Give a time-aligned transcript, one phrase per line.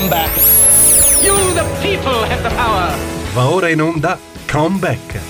[0.00, 0.34] Comeback.
[1.22, 2.96] You, the people, have the power.
[3.34, 4.18] Va ora in onda
[4.50, 5.20] Comeback.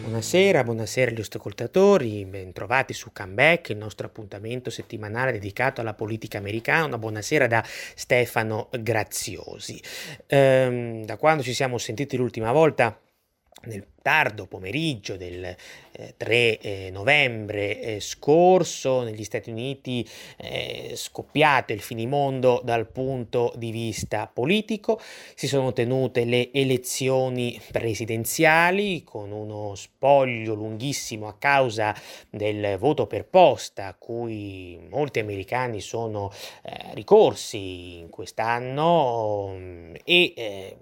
[0.00, 6.86] Buonasera, buonasera agli ascoltatori, bentrovati su Comeback, il nostro appuntamento settimanale dedicato alla politica americana.
[6.86, 9.80] Una buonasera da Stefano Graziosi.
[10.26, 12.98] Ehm, da quando ci siamo sentiti l'ultima volta,
[13.66, 20.92] nel tardo pomeriggio del eh, 3 eh, novembre eh, scorso negli Stati Uniti è eh,
[20.94, 25.00] scoppiato il finimondo dal punto di vista politico,
[25.34, 31.94] si sono tenute le elezioni presidenziali con uno spoglio lunghissimo a causa
[32.30, 36.30] del voto per posta a cui molti americani sono
[36.62, 40.76] eh, ricorsi in quest'anno mm, e eh,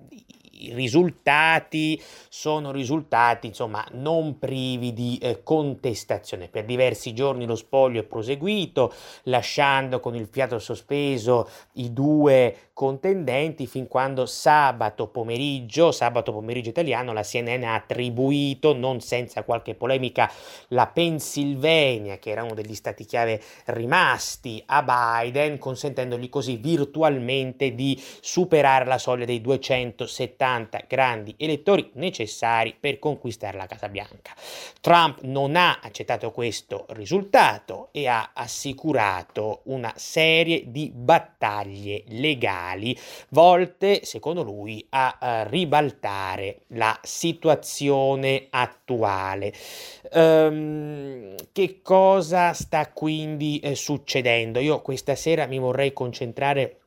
[0.56, 6.48] i risultati sono risultati insomma non privi di eh, contestazione.
[6.48, 8.92] Per diversi giorni lo spoglio è proseguito,
[9.24, 17.12] lasciando con il fiato sospeso i due contendenti fin quando sabato pomeriggio, sabato pomeriggio italiano,
[17.12, 20.30] la CNN ha attribuito, non senza qualche polemica,
[20.68, 28.02] la Pennsylvania, che era uno degli stati chiave rimasti a Biden, consentendogli così virtualmente di
[28.20, 34.32] superare la soglia dei 270 grandi elettori necessari per conquistare la Casa Bianca.
[34.80, 42.96] Trump non ha accettato questo risultato e ha assicurato una serie di battaglie legali mondiali
[43.30, 49.52] volte, secondo lui, a, a ribaltare la situazione attuale.
[50.12, 54.58] Um, che cosa sta quindi eh, succedendo?
[54.60, 56.78] Io questa sera mi vorrei concentrare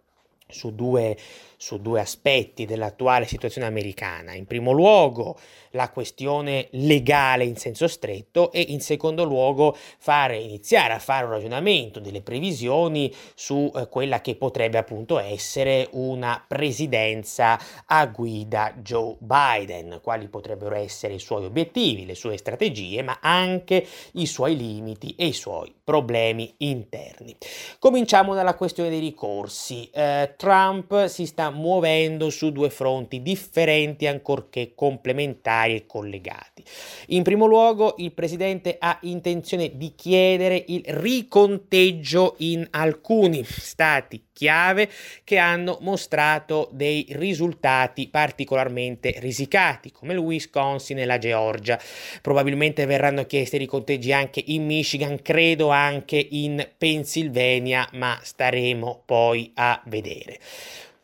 [0.50, 1.18] su due,
[1.58, 4.34] su due aspetti dell'attuale situazione americana.
[4.34, 5.38] In primo luogo
[5.72, 11.32] la questione legale in senso stretto e in secondo luogo fare, iniziare a fare un
[11.32, 19.18] ragionamento delle previsioni su eh, quella che potrebbe appunto essere una presidenza a guida Joe
[19.20, 25.16] Biden, quali potrebbero essere i suoi obiettivi, le sue strategie, ma anche i suoi limiti
[25.18, 27.36] e i suoi problemi interni.
[27.80, 29.90] Cominciamo dalla questione dei ricorsi.
[29.92, 36.64] Eh, Trump si sta muovendo su due fronti differenti ancorché complementari e collegati.
[37.08, 44.88] In primo luogo il presidente ha intenzione di chiedere il riconteggio in alcuni stati chiave
[45.24, 51.80] che hanno mostrato dei risultati particolarmente risicati, come il Wisconsin e la Georgia.
[52.22, 59.82] Probabilmente verranno chiesti riconteggi anche in Michigan, credo anche in Pennsylvania, ma staremo poi a
[59.86, 60.40] vedere.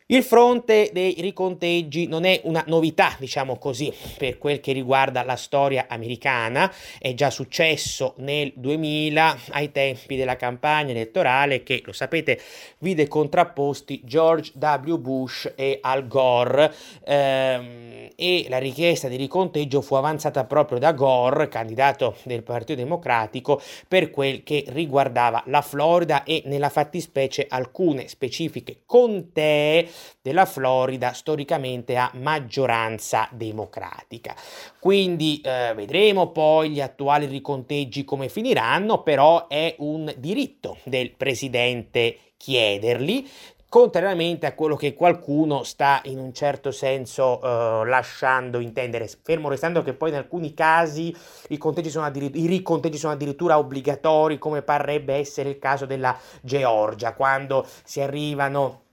[0.06, 5.34] Il fronte dei riconteggi non è una novità, diciamo così, per quel che riguarda la
[5.34, 12.38] storia americana, è già successo nel 2000 ai tempi della campagna elettorale che, lo sapete,
[12.80, 14.96] vide contrapposti George W.
[14.96, 16.70] Bush e Al Gore
[17.02, 23.58] ehm, e la richiesta di riconteggio fu avanzata proprio da Gore, candidato del Partito Democratico,
[23.88, 31.96] per quel che riguardava la Florida e nella fattispecie alcune specifiche contee della Florida storicamente
[31.96, 34.34] a maggioranza democratica.
[34.78, 42.18] Quindi eh, vedremo poi gli attuali riconteggi come finiranno, però è un diritto del presidente
[42.36, 43.26] chiederli,
[43.74, 49.82] contrariamente a quello che qualcuno sta in un certo senso uh, lasciando intendere, fermo restando
[49.82, 51.12] che poi in alcuni casi
[51.48, 57.66] i, sono i riconteggi sono addirittura obbligatori, come parrebbe essere il caso della Georgia, quando
[57.82, 58.83] si arrivano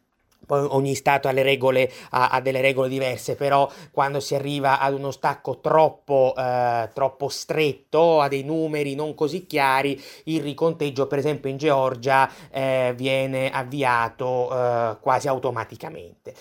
[0.45, 4.93] poi ogni Stato ha, regole, ha, ha, delle regole diverse, però quando si arriva ad
[4.93, 11.19] uno stacco troppo, eh, troppo stretto, a dei numeri non così chiari, il riconteggio per
[11.19, 16.33] esempio in Georgia eh, viene avviato eh, quasi automaticamente.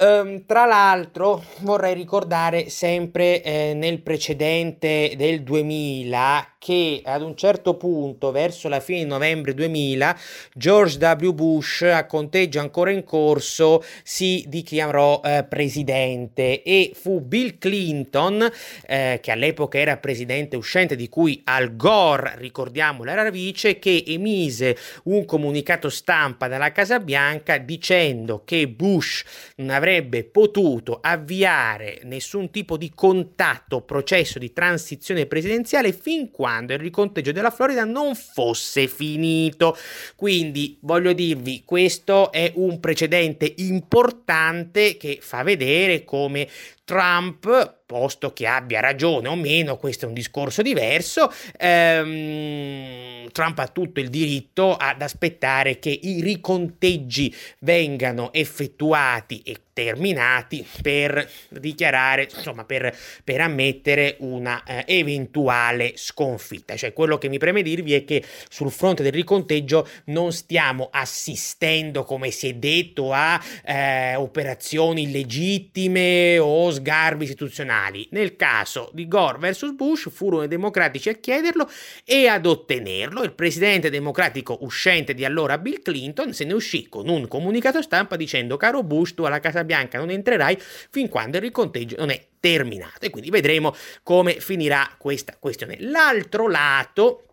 [0.00, 7.76] Um, tra l'altro vorrei ricordare sempre eh, nel precedente del 2000 che ad un certo
[7.76, 10.18] punto, verso la fine di novembre 2000,
[10.54, 11.32] George W.
[11.32, 18.50] Bush, a conteggio ancora in corso, si dichiarò eh, presidente e fu Bill Clinton,
[18.86, 24.74] eh, che all'epoca era presidente uscente, di cui Al Gore, ricordiamolo, era vice, che emise
[25.04, 29.22] un comunicato stampa dalla Casa Bianca dicendo che Bush
[29.56, 36.78] non avrebbe potuto avviare nessun tipo di contatto, processo di transizione presidenziale fin quando il
[36.78, 39.76] riconteggio della Florida non fosse finito.
[40.16, 46.48] Quindi voglio dirvi, questo è un precedente importante che fa vedere come
[46.84, 53.68] Trump posto che abbia ragione o meno, questo è un discorso diverso, ehm, Trump ha
[53.68, 62.64] tutto il diritto ad aspettare che i riconteggi vengano effettuati e terminati per dichiarare, insomma,
[62.64, 66.76] per, per ammettere una eh, eventuale sconfitta.
[66.76, 72.04] Cioè, quello che mi preme dirvi è che sul fronte del riconteggio non stiamo assistendo,
[72.04, 77.73] come si è detto, a eh, operazioni illegittime o sgarbi istituzionali.
[78.10, 81.68] Nel caso di Gore versus Bush furono i democratici a chiederlo
[82.04, 83.22] e ad ottenerlo.
[83.22, 88.16] Il presidente democratico uscente di allora Bill Clinton se ne uscì con un comunicato stampa
[88.16, 92.26] dicendo caro Bush tu alla Casa Bianca non entrerai fin quando il riconteggio non è
[92.38, 95.76] terminato e quindi vedremo come finirà questa questione.
[95.80, 97.24] L'altro lato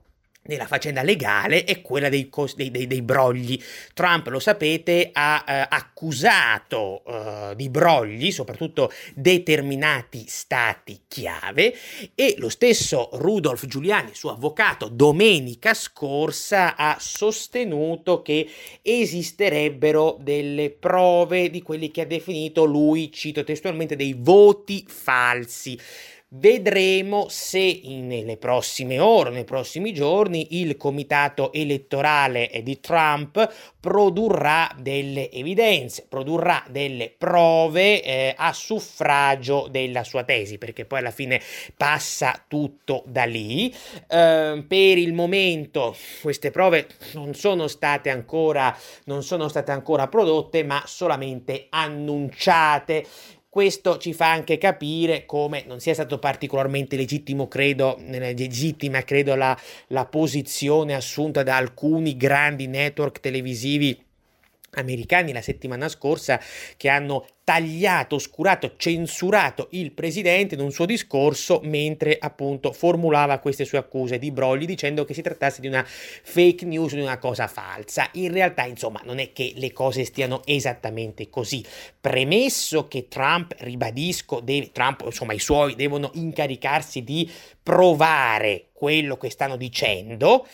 [0.44, 3.62] nella faccenda legale è quella dei, cos- dei, dei, dei brogli.
[3.94, 11.76] Trump, lo sapete, ha eh, accusato eh, di brogli soprattutto determinati stati chiave
[12.16, 18.50] e lo stesso Rudolf Giuliani, suo avvocato, domenica scorsa ha sostenuto che
[18.82, 25.78] esisterebbero delle prove di quelli che ha definito lui, cito testualmente, dei voti falsi.
[26.34, 35.30] Vedremo se nelle prossime ore, nei prossimi giorni, il comitato elettorale di Trump produrrà delle
[35.30, 41.42] evidenze, produrrà delle prove eh, a suffragio della sua tesi, perché poi alla fine
[41.76, 43.70] passa tutto da lì.
[44.08, 48.74] Eh, per il momento queste prove non sono state ancora,
[49.04, 53.06] non sono state ancora prodotte, ma solamente annunciate.
[53.52, 59.60] Questo ci fa anche capire come non sia stato particolarmente legittimo, credo, legittima, credo, la,
[59.88, 64.02] la posizione assunta da alcuni grandi network televisivi
[64.72, 66.40] americani la settimana scorsa
[66.78, 73.66] che hanno tagliato, oscurato, censurato il presidente in un suo discorso mentre appunto formulava queste
[73.66, 77.48] sue accuse di brogli dicendo che si trattasse di una fake news, di una cosa
[77.48, 78.10] falsa.
[78.14, 81.64] In realtà, insomma, non è che le cose stiano esattamente così.
[82.00, 87.30] Premesso che Trump, ribadisco, deve, Trump, insomma, i suoi devono incaricarsi di
[87.62, 90.48] provare quello che stanno dicendo,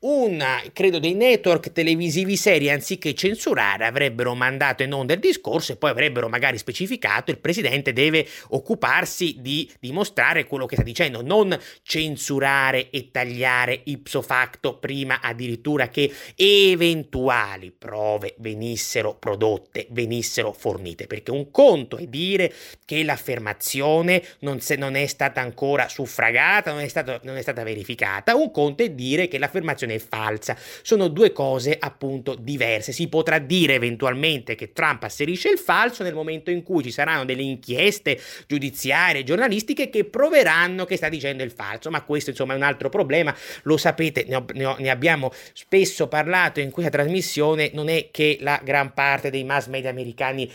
[0.00, 5.76] una, credo, dei network televisivi seri, anziché censurare, avrebbero mandato in onda il discorso e
[5.76, 11.58] poi avrebbero magari specificato il presidente deve occuparsi di dimostrare quello che sta dicendo, non
[11.82, 21.30] censurare e tagliare ipso facto prima addirittura che eventuali prove venissero prodotte, venissero fornite, perché
[21.30, 22.52] un conto è dire
[22.84, 27.62] che l'affermazione non, se, non è stata ancora suffragata, non è, stato, non è stata
[27.62, 30.56] verificata, un conto è dire che l'affermazione è falsa.
[30.82, 32.92] Sono due cose appunto diverse.
[32.92, 37.24] Si potrà dire eventualmente che Trump asserisce il falso nel momento in cui ci saranno
[37.24, 42.56] delle inchieste giudiziarie, giornalistiche che proveranno che sta dicendo il falso, ma questo insomma è
[42.56, 46.90] un altro problema, lo sapete, ne, ho, ne, ho, ne abbiamo spesso parlato in questa
[46.90, 50.50] trasmissione, non è che la gran parte dei mass media americani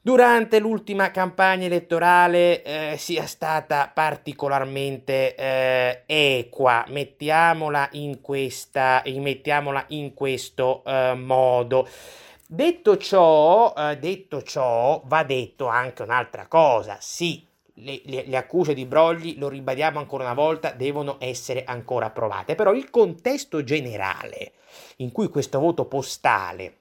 [0.00, 10.14] durante l'ultima campagna elettorale eh, sia stata particolarmente eh, equa, mettiamola in, questa, mettiamola in
[10.14, 11.86] questo eh, modo.
[12.46, 18.74] Detto ciò, eh, detto ciò, va detto anche un'altra cosa, sì, le, le, le, accuse
[18.74, 24.52] di Brogli, lo ribadiamo ancora una volta, devono essere ancora provate, però il contesto generale
[24.96, 26.79] in cui questo voto postale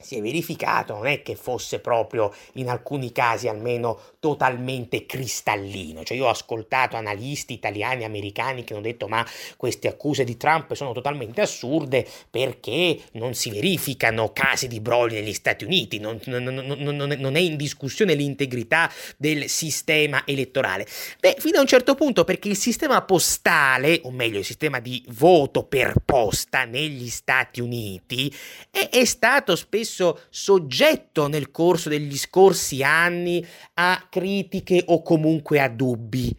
[0.00, 6.16] si è verificato, non è che fosse proprio in alcuni casi almeno totalmente cristallino, cioè
[6.16, 9.26] io ho ascoltato analisti italiani e americani che hanno detto ma
[9.56, 15.32] queste accuse di Trump sono totalmente assurde perché non si verificano casi di brogli negli
[15.32, 20.86] Stati Uniti, non, non, non, non è in discussione l'integrità del sistema elettorale.
[21.18, 25.04] Beh, fino a un certo punto perché il sistema postale, o meglio il sistema di
[25.08, 28.34] voto per posta negli Stati Uniti,
[28.70, 33.44] è, è stato spesso spesso soggetto nel corso degli scorsi anni
[33.74, 36.34] a critiche o comunque a dubbi.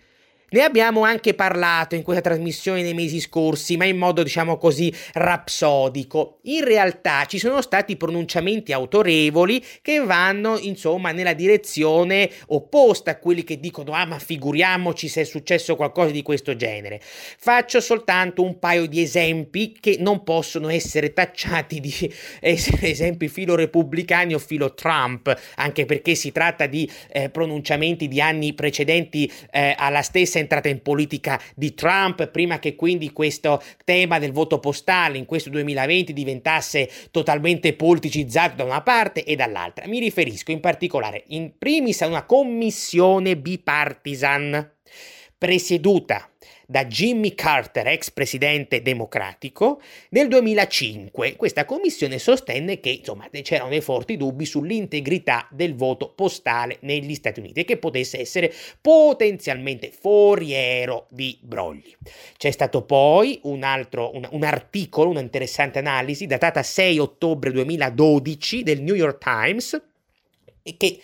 [0.54, 4.94] Ne abbiamo anche parlato in questa trasmissione nei mesi scorsi, ma in modo diciamo così
[5.14, 6.40] rapsodico.
[6.44, 13.46] In realtà ci sono stati pronunciamenti autorevoli che vanno insomma nella direzione opposta a quelli
[13.46, 17.00] che dicono ah ma figuriamoci se è successo qualcosa di questo genere.
[17.02, 21.94] Faccio soltanto un paio di esempi che non possono essere tacciati di
[22.42, 28.20] essere esempi filo repubblicani o filo Trump, anche perché si tratta di eh, pronunciamenti di
[28.20, 34.20] anni precedenti eh, alla stessa entrata in politica di Trump, prima che quindi questo tema
[34.20, 39.88] del voto postale in questo 2020 diventasse totalmente politicizzato da una parte e dall'altra.
[39.88, 44.70] Mi riferisco in particolare in primis a una commissione bipartisan
[45.38, 46.31] presieduta
[46.72, 51.36] da Jimmy Carter, ex presidente democratico, nel 2005.
[51.36, 57.42] Questa commissione sostenne che insomma, c'erano dei forti dubbi sull'integrità del voto postale negli Stati
[57.42, 61.94] Uniti e che potesse essere potenzialmente foriero di brogli.
[62.38, 68.82] C'è stato poi un altro un, un articolo, un'interessante analisi datata 6 ottobre 2012 del
[68.82, 69.82] New York Times
[70.78, 71.00] che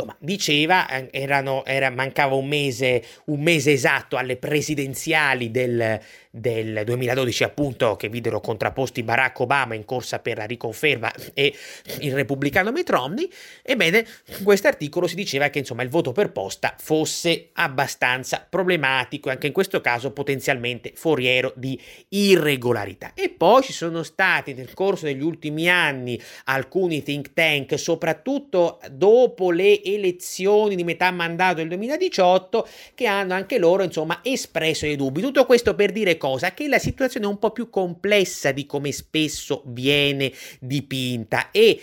[0.00, 6.82] insomma, diceva, eh, erano, era, mancava un mese, un mese esatto alle presidenziali del, del
[6.84, 11.52] 2012 appunto che videro contrapposti Barack Obama in corsa per la riconferma e
[12.00, 13.28] il repubblicano Mitt Romney,
[13.62, 14.06] ebbene
[14.38, 19.32] in questo articolo si diceva che insomma il voto per posta fosse abbastanza problematico e
[19.32, 21.78] anche in questo caso potenzialmente foriero di
[22.10, 23.12] irregolarità.
[23.14, 29.50] E poi ci sono stati nel corso degli ultimi anni alcuni think tank, soprattutto dopo
[29.50, 35.20] le elezioni di metà mandato del 2018, che hanno anche loro insomma espresso dei dubbi.
[35.20, 36.52] Tutto questo per dire cosa?
[36.52, 41.80] Che la situazione è un po' più complessa di come spesso viene dipinta e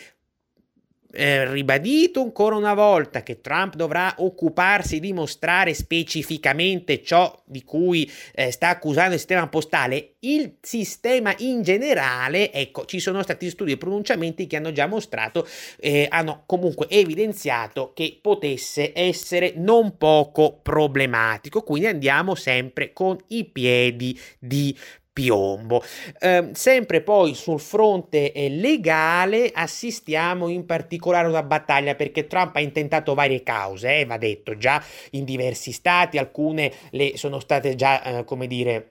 [1.11, 8.09] eh, ribadito ancora una volta che Trump dovrà occuparsi di mostrare specificamente ciò di cui
[8.33, 13.73] eh, sta accusando il sistema postale, il sistema in generale, ecco, ci sono stati studi
[13.73, 15.47] e pronunciamenti che hanno già mostrato,
[15.79, 23.45] eh, hanno comunque evidenziato che potesse essere non poco problematico, quindi andiamo sempre con i
[23.45, 24.75] piedi di
[25.17, 25.81] piombo.
[26.19, 32.55] Eh, sempre poi sul fronte eh, legale assistiamo in particolare a una battaglia perché Trump
[32.55, 34.79] ha intentato varie cause, eh, va detto già
[35.12, 38.89] in diversi stati, alcune le sono state già, eh, come dire,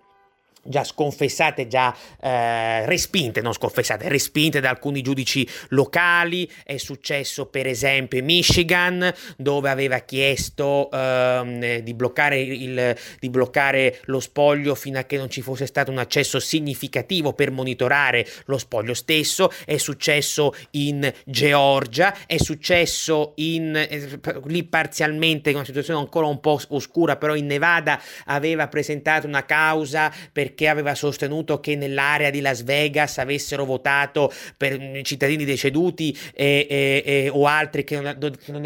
[0.68, 6.50] già sconfessate, già eh, respinte, non sconfessate, respinte da alcuni giudici locali.
[6.64, 14.00] È successo per esempio in Michigan, dove aveva chiesto eh, di, bloccare il, di bloccare
[14.04, 18.58] lo spoglio fino a che non ci fosse stato un accesso significativo per monitorare lo
[18.58, 19.50] spoglio stesso.
[19.64, 26.40] È successo in Georgia, è successo in, eh, lì parzialmente, in una situazione ancora un
[26.40, 32.30] po' oscura, però in Nevada aveva presentato una causa per perché aveva sostenuto che nell'area
[32.30, 38.16] di Las Vegas avessero votato per cittadini deceduti e, e, e, o altri che non,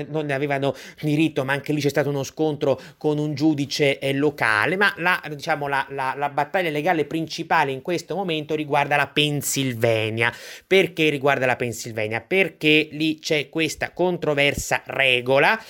[0.08, 4.12] non, ne avevano diritto, ma anche lì c'è stato uno scontro con un giudice eh,
[4.12, 4.76] locale.
[4.76, 10.32] Ma la, diciamo, la, la, la battaglia legale principale in questo momento riguarda la Pennsylvania.
[10.64, 12.20] Perché riguarda la Pennsylvania?
[12.20, 15.60] Perché lì c'è questa controversa regola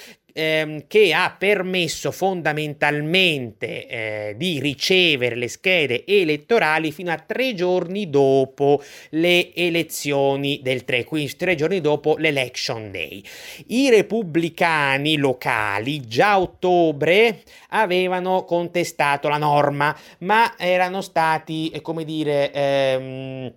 [0.40, 8.08] ehm, che ha permesso fondamentalmente eh, di ricevere le schede elettorali fino a tre giorni
[8.08, 13.22] dopo le elezioni del 3, quindi tre giorni dopo l'election day.
[13.66, 22.04] I repubblicani locali già a ottobre avevano contestato la norma, ma erano stati, eh, come
[22.04, 23.52] dire, ehm,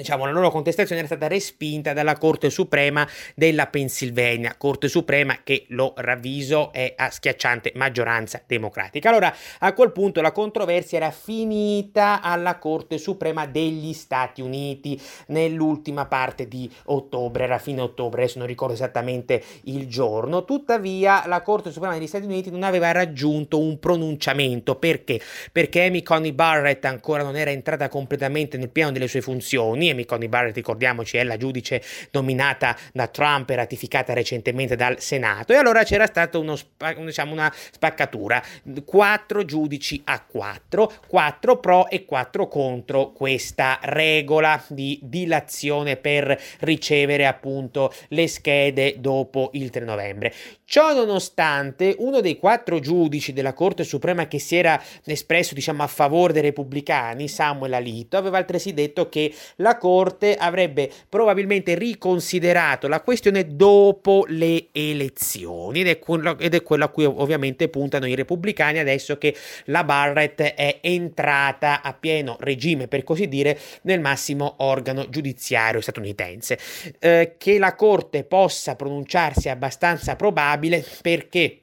[0.00, 5.66] diciamo, la loro contestazione era stata respinta dalla Corte Suprema della Pennsylvania, Corte Suprema che
[5.68, 9.08] lo ravviso è a schiacciante maggioranza democratica.
[9.08, 16.06] Allora, a quel punto la controversia era finita alla Corte Suprema degli Stati Uniti nell'ultima
[16.06, 20.44] parte di ottobre, era fine ottobre, adesso non ricordo esattamente il giorno.
[20.44, 25.20] Tuttavia, la Corte Suprema degli Stati Uniti non aveva raggiunto un pronunciamento perché?
[25.52, 30.04] Perché Amy Coney Barrett ancora non era entrata completamente nel piano delle sue funzioni Amy
[30.04, 35.52] Coney Barrett, ricordiamoci, è la giudice nominata da Trump e ratificata recentemente dal Senato.
[35.52, 38.42] E allora c'era stata diciamo, una spaccatura,
[38.84, 47.26] quattro giudici a quattro, quattro pro e quattro contro questa regola di dilazione per ricevere
[47.26, 50.34] appunto le schede dopo il 3 novembre.
[50.64, 55.86] Ciò nonostante, uno dei quattro giudici della Corte Suprema che si era espresso diciamo a
[55.86, 63.00] favore dei repubblicani, Samuel Alito, aveva altresì detto che la Corte avrebbe probabilmente riconsiderato la
[63.00, 68.14] questione dopo le elezioni ed è, quello, ed è quello a cui ovviamente puntano i
[68.14, 69.34] repubblicani adesso che
[69.66, 76.58] la Barrett è entrata a pieno regime, per così dire, nel massimo organo giudiziario statunitense.
[76.98, 81.62] Eh, che la Corte possa pronunciarsi è abbastanza probabile perché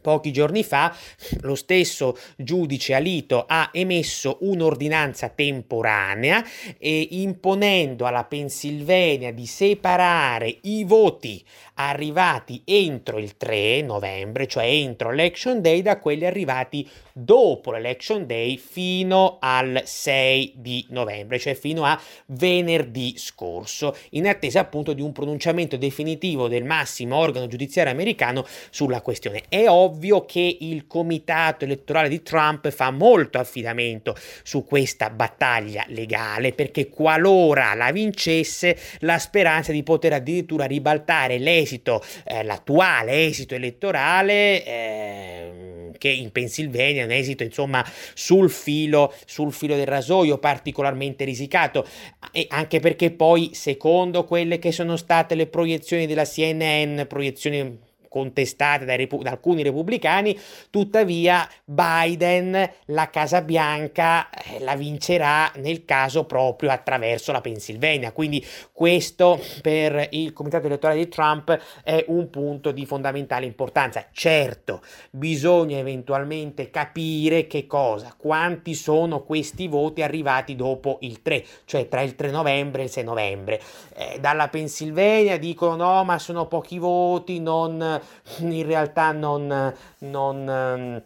[0.00, 0.96] Pochi giorni fa
[1.42, 6.44] lo stesso giudice Alito ha emesso un'ordinanza temporanea
[6.78, 15.10] e imponendo alla Pennsylvania di separare i voti arrivati entro il 3 novembre, cioè entro
[15.10, 21.84] l'Election Day, da quelli arrivati dopo l'Election Day fino al 6 di novembre, cioè fino
[21.84, 28.46] a venerdì scorso, in attesa appunto di un pronunciamento definitivo del massimo organo giudiziario americano
[28.70, 29.42] sulla questione.
[29.48, 36.52] È ovvio che il comitato elettorale di Trump fa molto affidamento su questa battaglia legale
[36.52, 44.64] perché qualora la vincesse la speranza di poter addirittura ribaltare l'esito, eh, l'attuale esito elettorale
[44.64, 51.86] eh, che in Pennsylvania un esito insomma sul filo, sul filo del rasoio particolarmente risicato.
[52.32, 58.96] E anche perché poi secondo quelle che sono state le proiezioni della CNN, proiezioni contestate
[58.96, 60.36] repu- da alcuni repubblicani,
[60.68, 68.10] tuttavia Biden la Casa Bianca eh, la vincerà nel caso proprio attraverso la Pennsylvania.
[68.10, 74.04] Quindi questo per il comitato elettorale di Trump è un punto di fondamentale importanza.
[74.10, 81.86] Certo, bisogna eventualmente capire che cosa, quanti sono questi voti arrivati dopo il 3, cioè
[81.88, 83.60] tra il 3 novembre e il 6 novembre.
[83.94, 87.99] Eh, dalla Pennsylvania dicono no, ma sono pochi voti, non
[88.38, 91.02] in realtà non, non ehm,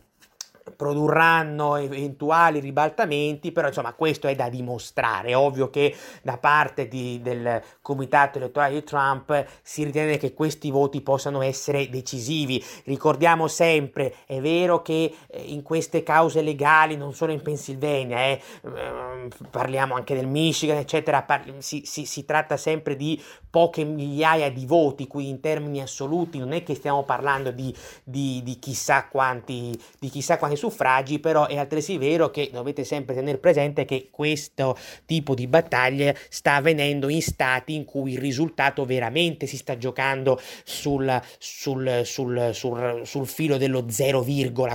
[0.77, 5.29] produrranno eventuali ribaltamenti, però insomma questo è da dimostrare.
[5.29, 10.71] È ovvio che da parte di, del comitato elettorale di Trump si ritiene che questi
[10.71, 12.63] voti possano essere decisivi.
[12.85, 18.41] Ricordiamo sempre, è vero che eh, in queste cause legali, non solo in Pennsylvania, eh,
[18.63, 24.51] ehm, parliamo anche del Michigan, eccetera, par- si, si, si tratta sempre di poche migliaia
[24.51, 29.07] di voti, qui in termini assoluti non è che stiamo parlando di, di, di chissà
[29.07, 34.09] quanti, di chissà quanti suffragi, però è altresì vero che dovete sempre tenere presente che
[34.11, 39.77] questo tipo di battaglie sta avvenendo in stati in cui il risultato veramente si sta
[39.77, 44.25] giocando sul, sul, sul, sul, sul filo dello 0,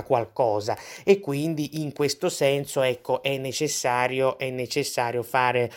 [0.04, 0.76] qualcosa.
[1.04, 5.70] E quindi in questo senso ecco è necessario, è necessario fare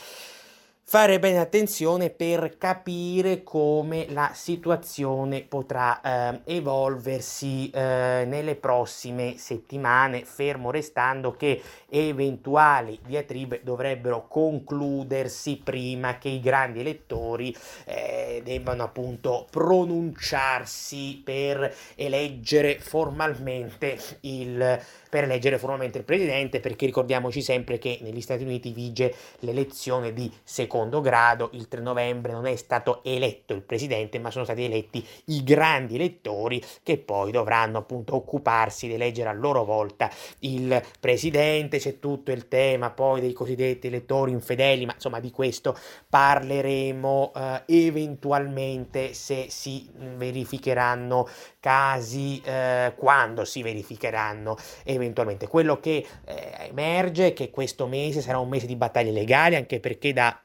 [0.85, 10.25] fare bene attenzione per capire come la situazione potrà eh, evolversi eh, nelle prossime settimane,
[10.25, 19.47] fermo restando che eventuali diatribe dovrebbero concludersi prima che i grandi elettori eh, debbano appunto
[19.49, 24.81] pronunciarsi per eleggere formalmente il
[25.13, 30.31] per eleggere formalmente il presidente, perché ricordiamoci sempre che negli Stati Uniti vige l'elezione di
[30.41, 35.05] secondo grado, il 3 novembre non è stato eletto il presidente, ma sono stati eletti
[35.25, 41.77] i grandi elettori che poi dovranno appunto occuparsi di eleggere a loro volta il presidente,
[41.77, 45.77] c'è tutto il tema poi dei cosiddetti elettori infedeli, ma insomma di questo
[46.09, 51.27] parleremo eh, eventualmente se si verificheranno
[51.59, 55.47] casi, eh, quando si verificheranno eventualmente eventualmente.
[55.47, 59.79] Quello che eh, emerge è che questo mese sarà un mese di battaglie legali, anche
[59.79, 60.42] perché da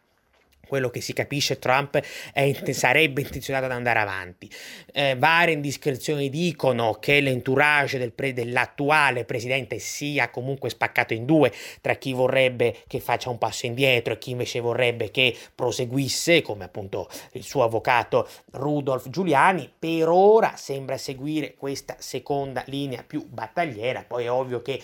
[0.69, 2.01] quello che si capisce Trump
[2.33, 4.49] è, sarebbe intenzionato ad andare avanti.
[4.93, 11.53] Eh, varie indiscrezioni dicono che l'entourage del pre, dell'attuale presidente sia comunque spaccato in due
[11.81, 16.65] tra chi vorrebbe che faccia un passo indietro e chi invece vorrebbe che proseguisse, come
[16.65, 19.71] appunto il suo avvocato Rudolf Giuliani.
[19.79, 24.81] Per ora sembra seguire questa seconda linea più battagliera, poi è ovvio che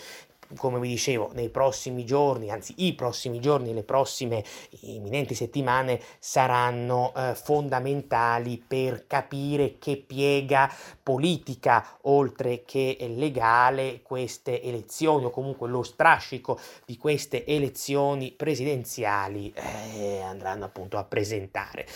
[0.57, 4.45] come vi dicevo, nei prossimi giorni, anzi i prossimi giorni, le prossime
[4.81, 10.71] imminenti settimane saranno eh, fondamentali per capire che piega
[11.03, 20.21] politica, oltre che legale, queste elezioni o comunque lo strascico di queste elezioni presidenziali eh,
[20.21, 21.87] andranno appunto a presentare.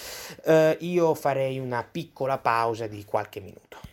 [0.45, 3.88] Eh, io farei una piccola pausa di qualche minuto.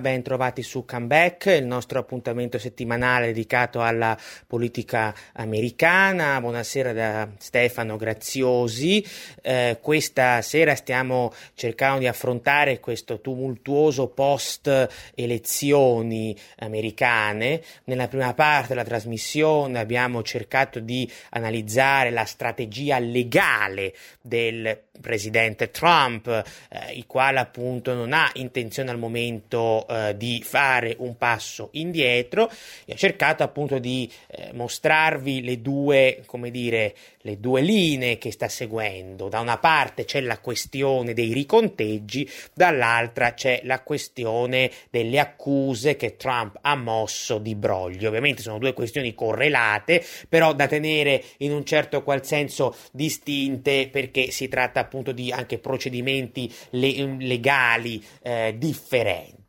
[0.00, 6.40] Ben trovati su Comeback, il nostro appuntamento settimanale dedicato alla politica americana.
[6.40, 9.06] Buonasera da Stefano Graziosi.
[9.42, 17.60] Eh, questa sera stiamo cercando di affrontare questo tumultuoso post elezioni americane.
[17.84, 26.26] Nella prima parte della trasmissione abbiamo cercato di analizzare la strategia legale del presidente Trump,
[26.26, 32.50] eh, il quale appunto non ha intenzione al momento eh, di fare un passo indietro
[32.84, 38.30] e ho cercato appunto di eh, mostrarvi le due, come dire, le due linee che
[38.30, 39.28] sta seguendo.
[39.28, 46.16] Da una parte c'è la questione dei riconteggi, dall'altra c'è la questione delle accuse che
[46.16, 48.08] Trump ha mosso di broglio.
[48.08, 54.30] Ovviamente sono due questioni correlate, però da tenere in un certo qual senso distinte perché
[54.30, 59.39] si tratta appunto di anche procedimenti le- legali eh, differenti.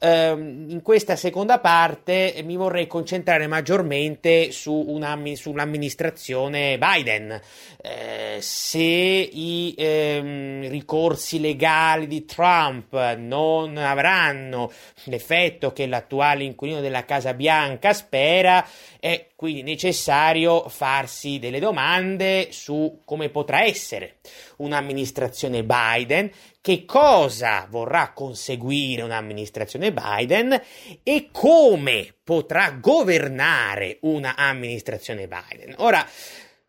[0.00, 5.00] Um, in questa seconda parte mi vorrei concentrare maggiormente su
[5.34, 7.40] sull'amministrazione Biden.
[7.80, 14.70] Eh, se i ehm, ricorsi legali di Trump non avranno
[15.04, 18.66] l'effetto che l'attuale inquilino della Casa Bianca spera,
[19.00, 24.16] è quindi necessario farsi delle domande su come potrà essere
[24.56, 26.28] un'amministrazione Biden,
[26.60, 30.60] che cosa vorrà conseguire un'amministrazione Biden
[31.04, 35.76] e come potrà governare un'amministrazione Biden.
[35.76, 36.04] Ora,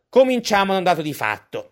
[0.08, 1.71] cominciamo da un dato di fatto.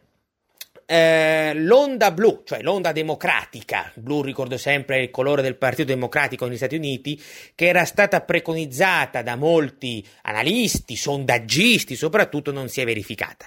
[0.90, 6.56] Eh, l'onda blu, cioè l'onda democratica, blu ricordo sempre il colore del Partito Democratico negli
[6.56, 7.22] Stati Uniti,
[7.56, 13.46] che era stata preconizzata da molti analisti, sondaggisti soprattutto, non si è verificata.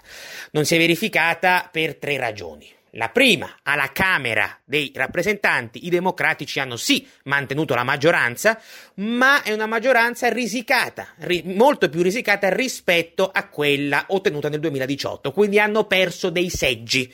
[0.51, 2.71] Non si è verificata per tre ragioni.
[2.95, 8.61] La prima, alla Camera dei rappresentanti, i democratici hanno sì mantenuto la maggioranza,
[8.97, 15.31] ma è una maggioranza risicata, ri- molto più risicata rispetto a quella ottenuta nel 2018,
[15.31, 17.13] quindi hanno perso dei seggi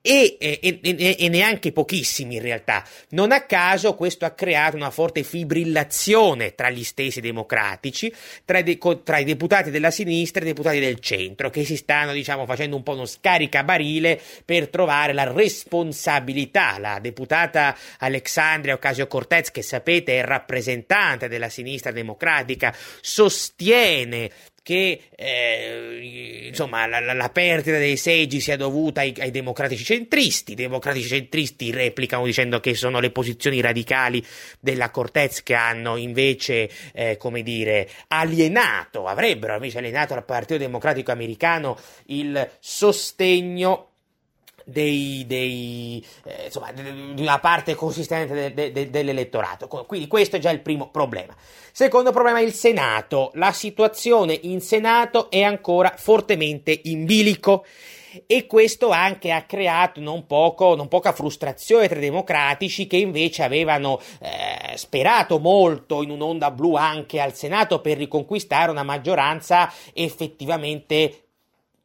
[0.00, 2.84] e, e, e, e neanche pochissimi in realtà.
[3.10, 8.12] Non a caso questo ha creato una forte fibrillazione tra gli stessi democratici,
[8.44, 12.12] tra, de- tra i deputati della sinistra e i deputati del centro, che si stanno
[12.12, 16.78] diciamo facendo un po' uno scaricabarile per trovare la responsabilità.
[16.78, 24.30] La deputata Alexandria Ocasio-Cortez, che sapete è rappresentante della sinistra democratica, sostiene
[24.62, 30.52] che eh, insomma la, la, la, perdita dei seggi sia dovuta ai, ai, democratici centristi.
[30.52, 34.24] I democratici centristi replicano dicendo che sono le posizioni radicali
[34.60, 41.10] della Cortez che hanno invece, eh, come dire, alienato, avrebbero invece alienato al Partito Democratico
[41.10, 43.91] Americano il sostegno
[44.64, 49.68] dei, dei, eh, insomma, di una parte consistente de, de, dell'elettorato.
[49.68, 51.34] Quindi questo è già il primo problema.
[51.72, 53.30] Secondo problema è il Senato.
[53.34, 57.64] La situazione in Senato è ancora fortemente in bilico
[58.26, 63.42] e questo anche ha creato non, poco, non poca frustrazione tra i democratici che invece
[63.42, 71.28] avevano eh, sperato molto in un'onda blu anche al Senato per riconquistare una maggioranza effettivamente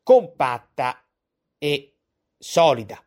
[0.04, 1.02] compatta
[1.58, 1.97] e
[2.38, 3.02] solida.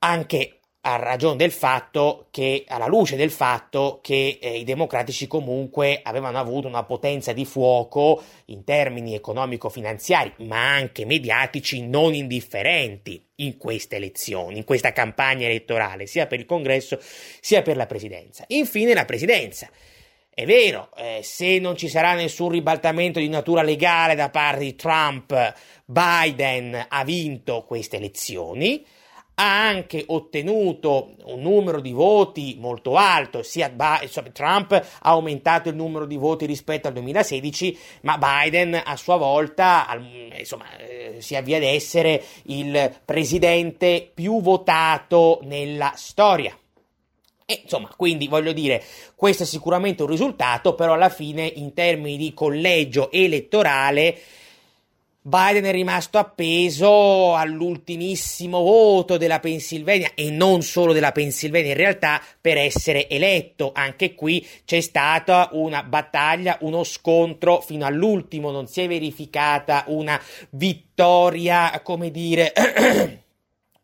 [0.00, 6.00] Anche a ragione del fatto che, alla luce del fatto che eh, i democratici comunque
[6.02, 13.56] avevano avuto una potenza di fuoco in termini economico-finanziari, ma anche mediatici non indifferenti in
[13.58, 16.98] queste elezioni, in questa campagna elettorale, sia per il congresso
[17.40, 18.44] sia per la presidenza.
[18.48, 19.68] Infine la presidenza.
[20.34, 24.74] È vero, eh, se non ci sarà nessun ribaltamento di natura legale da parte di
[24.74, 28.82] Trump, Biden ha vinto queste elezioni,
[29.34, 33.70] ha anche ottenuto un numero di voti molto alto, sia
[34.32, 39.86] Trump ha aumentato il numero di voti rispetto al 2016, ma Biden a sua volta
[40.38, 46.56] insomma, eh, si avvia ad essere il presidente più votato nella storia.
[47.44, 48.82] E, insomma, quindi voglio dire,
[49.14, 54.18] questo è sicuramente un risultato, però alla fine in termini di collegio elettorale
[55.24, 62.20] Biden è rimasto appeso all'ultimissimo voto della Pennsylvania e non solo della Pennsylvania in realtà
[62.40, 63.70] per essere eletto.
[63.72, 70.20] Anche qui c'è stata una battaglia, uno scontro fino all'ultimo, non si è verificata una
[70.50, 72.52] vittoria, come dire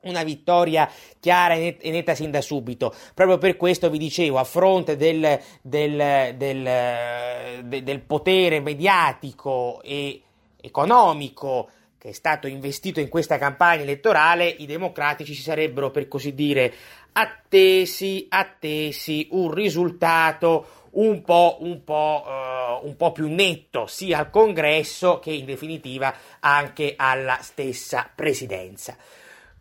[0.03, 2.95] una vittoria chiara e netta sin da subito.
[3.15, 10.23] Proprio per questo vi dicevo, a fronte del, del, del, del potere mediatico e
[10.61, 16.33] economico che è stato investito in questa campagna elettorale, i democratici si sarebbero, per così
[16.33, 16.73] dire,
[17.13, 24.31] attesi, attesi un risultato un po', un po', uh, un po' più netto sia al
[24.31, 28.97] congresso che in definitiva anche alla stessa presidenza.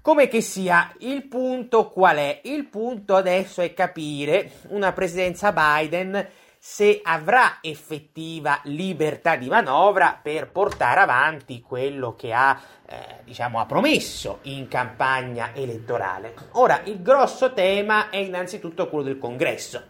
[0.08, 2.40] Come che sia, il punto qual è?
[2.46, 10.50] Il punto adesso è capire una presidenza Biden se avrà effettiva libertà di manovra per
[10.50, 16.36] portare avanti quello che ha, eh, diciamo, ha promesso in campagna elettorale.
[16.52, 19.88] Ora, il grosso tema è innanzitutto quello del congresso.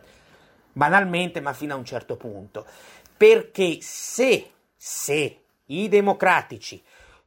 [0.72, 2.66] banalmente, ma fino a un certo punto.
[3.16, 6.84] Perché se, se i democratici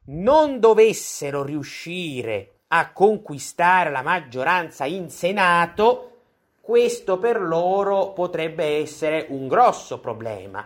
[0.07, 6.19] non dovessero riuscire a conquistare la maggioranza in Senato,
[6.61, 10.65] questo per loro potrebbe essere un grosso problema.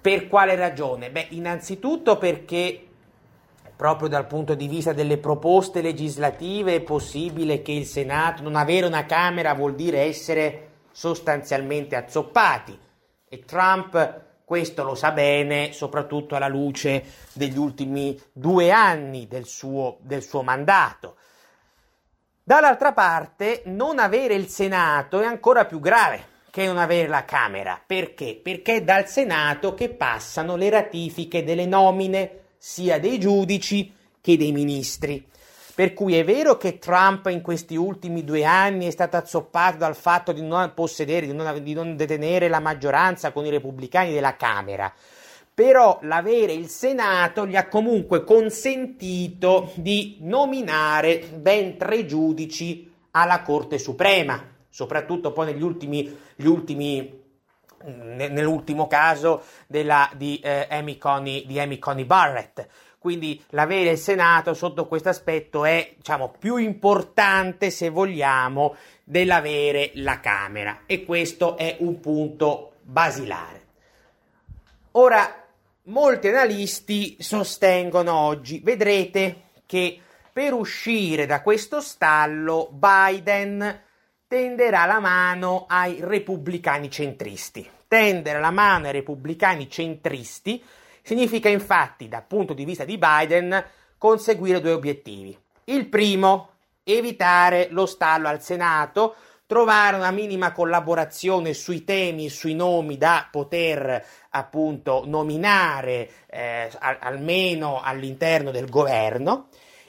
[0.00, 1.10] Per quale ragione?
[1.10, 2.88] Beh, innanzitutto perché
[3.76, 8.86] proprio dal punto di vista delle proposte legislative è possibile che il Senato, non avere
[8.86, 12.76] una Camera vuol dire essere sostanzialmente azzoppati
[13.28, 19.98] e Trump questo lo sa bene, soprattutto alla luce degli ultimi due anni del suo,
[20.00, 21.16] del suo mandato.
[22.42, 27.80] Dall'altra parte, non avere il Senato è ancora più grave che non avere la Camera.
[27.84, 28.38] Perché?
[28.42, 34.52] Perché è dal Senato che passano le ratifiche delle nomine sia dei giudici che dei
[34.52, 35.30] ministri.
[35.74, 39.96] Per cui è vero che Trump in questi ultimi due anni è stato azzoppato dal
[39.96, 44.36] fatto di non possedere, di non, di non detenere la maggioranza con i repubblicani della
[44.36, 44.92] Camera,
[45.54, 53.78] però l'avere il Senato gli ha comunque consentito di nominare ben tre giudici alla Corte
[53.78, 57.20] Suprema, soprattutto poi negli ultimi, ultimi
[57.84, 62.66] nell'ultimo caso della, di, eh, Amy Coney, di Amy Coney Barrett.
[63.02, 70.20] Quindi l'avere il Senato sotto questo aspetto è diciamo, più importante, se vogliamo, dell'avere la
[70.20, 73.66] Camera e questo è un punto basilare.
[74.92, 75.44] Ora,
[75.86, 79.98] molti analisti sostengono oggi, vedrete che
[80.32, 83.82] per uscire da questo stallo Biden
[84.28, 87.68] tenderà la mano ai repubblicani centristi.
[87.88, 90.62] Tendere la mano ai repubblicani centristi
[91.02, 93.64] Significa infatti, dal punto di vista di Biden,
[93.98, 95.36] conseguire due obiettivi.
[95.64, 96.50] Il primo,
[96.84, 99.14] evitare lo stallo al Senato,
[99.46, 107.80] trovare una minima collaborazione sui temi sui nomi da poter appunto nominare eh, al- almeno
[107.82, 109.48] all'interno del governo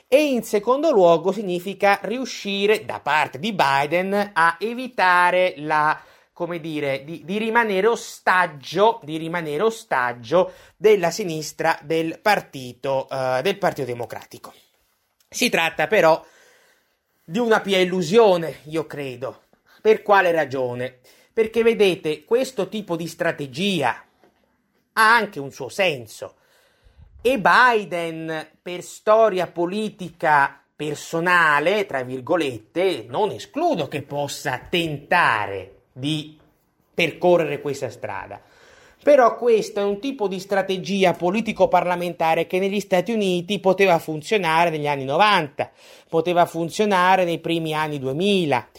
[0.09, 5.97] e in secondo luogo significa riuscire da parte di Biden a evitare la
[6.33, 13.59] come dire, di, di, rimanere ostaggio, di rimanere ostaggio della sinistra del partito, uh, del
[13.59, 14.51] partito Democratico.
[15.29, 16.25] Si tratta però
[17.23, 19.43] di una pia illusione, io credo.
[19.81, 20.99] Per quale ragione?
[21.31, 24.03] Perché vedete, questo tipo di strategia
[24.93, 26.35] ha anche un suo senso.
[27.21, 36.37] E Biden, per storia politica personale, tra virgolette, non escludo che possa tentare di
[36.93, 38.41] percorrere questa strada.
[39.03, 44.87] Però questo è un tipo di strategia politico-parlamentare che negli Stati Uniti poteva funzionare negli
[44.87, 45.69] anni 90,
[46.07, 48.69] poteva funzionare nei primi anni 2000.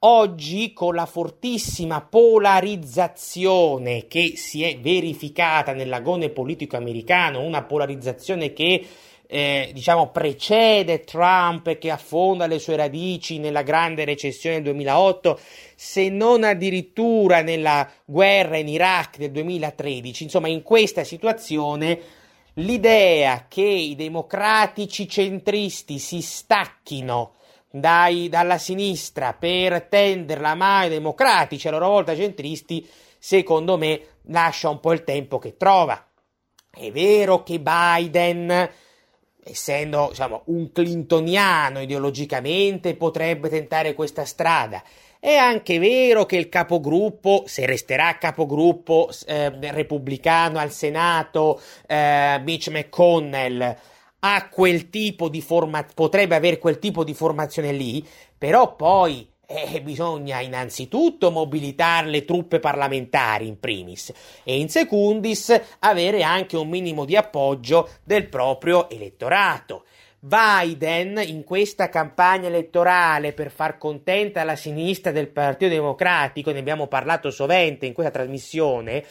[0.00, 8.86] Oggi, con la fortissima polarizzazione che si è verificata nell'agone politico americano, una polarizzazione che
[9.32, 15.38] eh, diciamo precede Trump e che affonda le sue radici nella grande recessione del 2008,
[15.76, 20.24] se non addirittura nella guerra in Iraq del 2013.
[20.24, 22.00] Insomma, in questa situazione
[22.54, 27.34] l'idea che i democratici centristi si stacchino
[27.70, 32.84] dai, dalla sinistra per tendere la mano ai democratici, a loro volta centristi,
[33.16, 36.04] secondo me lascia un po' il tempo che trova.
[36.68, 38.70] È vero che Biden
[39.44, 44.82] essendo diciamo, un clintoniano ideologicamente, potrebbe tentare questa strada.
[45.18, 52.68] È anche vero che il capogruppo, se resterà capogruppo eh, repubblicano al Senato, eh, Mitch
[52.68, 53.76] McConnell,
[54.20, 59.80] ha quel tipo di formazione, potrebbe avere quel tipo di formazione lì, però poi eh,
[59.82, 64.12] bisogna innanzitutto mobilitare le truppe parlamentari in primis
[64.44, 69.84] e in secundis avere anche un minimo di appoggio del proprio elettorato.
[70.20, 76.86] Biden in questa campagna elettorale per far contenta la sinistra del Partito Democratico, ne abbiamo
[76.86, 79.04] parlato sovente in questa trasmissione,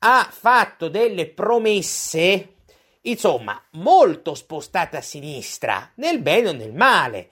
[0.00, 2.54] ha fatto delle promesse,
[3.02, 7.28] insomma, molto spostate a sinistra, nel bene o nel male.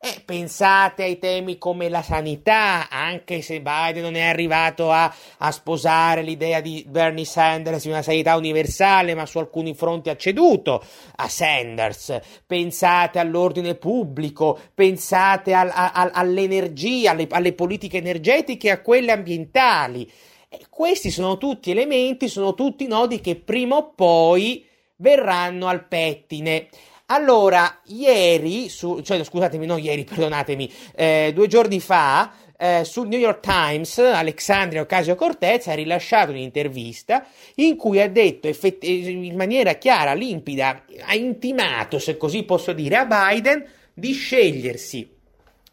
[0.00, 5.50] Eh, pensate ai temi come la sanità, anche se Biden non è arrivato a, a,
[5.50, 10.84] sposare l'idea di Bernie Sanders di una sanità universale, ma su alcuni fronti ha ceduto
[11.16, 12.16] a Sanders.
[12.46, 20.08] Pensate all'ordine pubblico, pensate al, a, all'energia, alle, alle, politiche energetiche e a quelle ambientali.
[20.48, 26.68] Eh, questi sono tutti elementi, sono tutti nodi che prima o poi verranno al pettine.
[27.10, 33.18] Allora, ieri, su, cioè scusatemi, non ieri, perdonatemi, eh, due giorni fa, eh, sul New
[33.18, 40.12] York Times Alexandria Ocasio-Cortez ha rilasciato un'intervista in cui ha detto effett- in maniera chiara,
[40.12, 45.08] limpida, ha intimato, se così posso dire, a Biden di scegliersi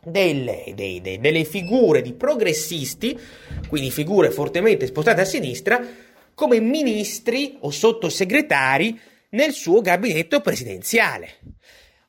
[0.01, 3.19] delle, dei, dei, delle figure di progressisti,
[3.67, 5.85] quindi figure fortemente spostate a sinistra,
[6.33, 8.99] come ministri o sottosegretari
[9.31, 11.39] nel suo gabinetto presidenziale.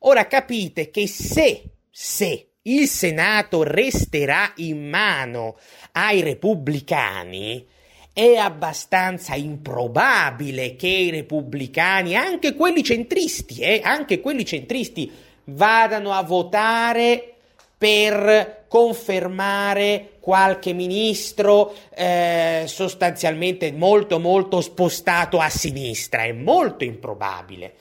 [0.00, 5.56] Ora capite che se, se il Senato resterà in mano
[5.92, 7.66] ai repubblicani,
[8.12, 15.12] è abbastanza improbabile che i repubblicani, anche quelli centristi, eh, anche quelli centristi,
[15.44, 17.34] vadano a votare
[17.76, 26.24] per confermare qualche ministro eh, sostanzialmente molto molto spostato a sinistra.
[26.24, 27.74] È molto improbabile.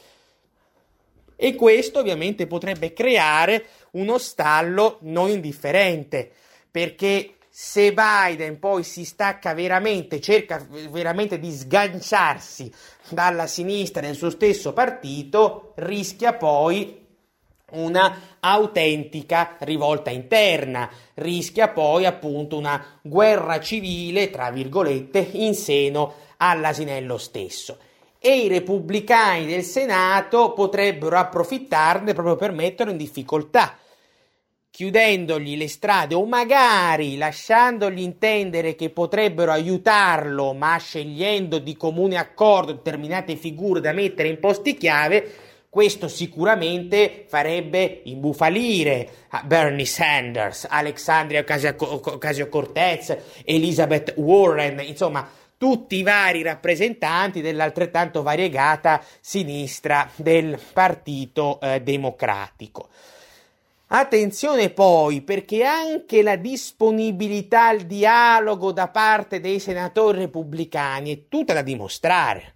[1.36, 6.29] E questo ovviamente potrebbe creare uno stallo non indifferente,
[6.69, 12.71] perché se Biden poi si stacca veramente, cerca veramente di sganciarsi
[13.10, 17.05] dalla sinistra nel suo stesso partito, rischia poi
[17.71, 27.17] una autentica rivolta interna, rischia poi appunto una guerra civile, tra virgolette, in seno all'asinello
[27.17, 27.78] stesso.
[28.19, 33.78] E i repubblicani del Senato potrebbero approfittarne proprio per metterlo in difficoltà,
[34.69, 42.73] chiudendogli le strade o magari lasciandogli intendere che potrebbero aiutarlo, ma scegliendo di comune accordo
[42.73, 45.32] determinate figure da mettere in posti chiave,
[45.76, 49.10] questo sicuramente farebbe imbufalire
[49.44, 60.58] Bernie Sanders, Alexandria Ocasio-Cortez, Elizabeth Warren, insomma tutti i vari rappresentanti dell'altrettanto variegata sinistra del
[60.72, 62.88] Partito eh, Democratico.
[63.88, 71.52] Attenzione poi perché anche la disponibilità al dialogo da parte dei senatori repubblicani è tutta
[71.52, 72.55] da dimostrare.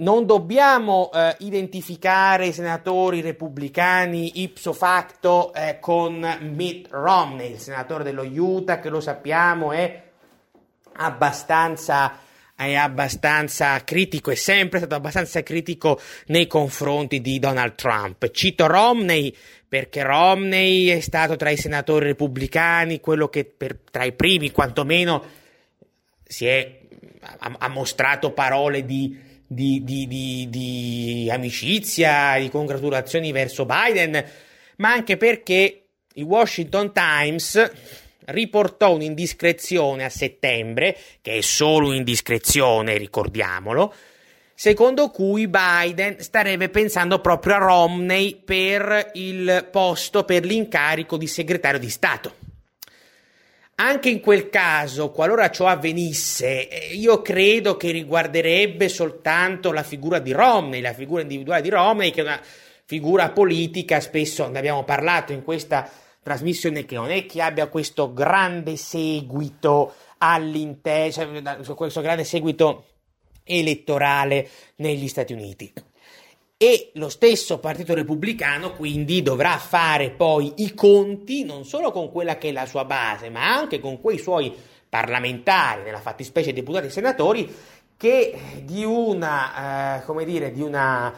[0.00, 8.02] Non dobbiamo eh, identificare i senatori repubblicani ipso facto eh, con Mitt Romney, il senatore
[8.02, 10.02] dello Utah, che lo sappiamo è
[10.94, 12.18] abbastanza
[12.54, 18.30] è abbastanza critico, è sempre stato abbastanza critico nei confronti di Donald Trump.
[18.30, 19.34] Cito Romney
[19.66, 25.22] perché Romney è stato tra i senatori repubblicani quello che per, tra i primi quantomeno
[26.22, 26.80] si è,
[27.20, 34.24] ha, ha mostrato parole di, di, di, di amicizia, di congratulazioni verso Biden,
[34.76, 37.70] ma anche perché il Washington Times
[38.26, 43.92] riportò un'indiscrezione a settembre, che è solo un'indiscrezione, ricordiamolo,
[44.54, 51.80] secondo cui Biden starebbe pensando proprio a Romney per il posto, per l'incarico di segretario
[51.80, 52.39] di Stato.
[53.82, 60.18] Anche in quel caso, qualora ciò avvenisse, eh, io credo che riguarderebbe soltanto la figura
[60.18, 62.40] di Romney, la figura individuale di Romney, che è una
[62.84, 65.90] figura politica, spesso ne abbiamo parlato in questa
[66.22, 72.84] trasmissione che non è che abbia questo grande seguito all'interno, cioè, questo grande seguito
[73.44, 75.72] elettorale negli Stati Uniti.
[76.62, 82.36] E lo stesso Partito Repubblicano quindi dovrà fare poi i conti non solo con quella
[82.36, 84.54] che è la sua base, ma anche con quei suoi
[84.86, 87.56] parlamentari, nella fattispecie deputati e senatori,
[87.96, 91.10] che di una, eh, come dire, di una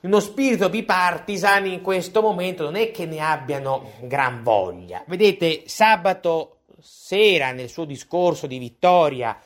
[0.00, 5.02] uno spirito bipartisan in questo momento non è che ne abbiano gran voglia.
[5.06, 9.40] Vedete, sabato sera nel suo discorso di vittoria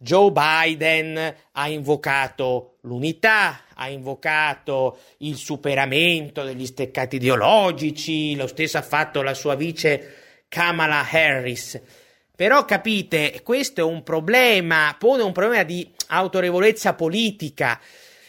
[0.00, 8.82] Joe Biden ha invocato l'unità, ha invocato il superamento degli steccati ideologici, lo stesso ha
[8.82, 11.80] fatto la sua vice Kamala Harris.
[12.36, 17.80] Però capite, questo è un problema, pone un problema di autorevolezza politica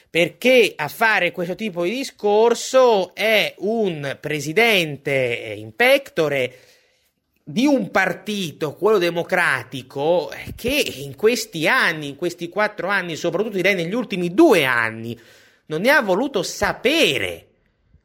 [0.10, 6.58] perché a fare questo tipo di discorso è un presidente in pectore
[7.49, 13.73] di un partito, quello democratico, che in questi anni, in questi quattro anni, soprattutto direi
[13.73, 15.19] negli ultimi due anni,
[15.65, 17.47] non ne ha voluto sapere